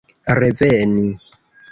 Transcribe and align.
reveni 0.39 1.05